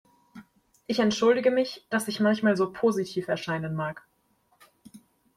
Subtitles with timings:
[0.87, 4.01] Ich entschuldige mich, dass ich manchmal so positiv erscheinen mag.